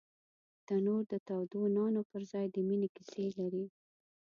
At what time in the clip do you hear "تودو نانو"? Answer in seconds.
1.27-2.01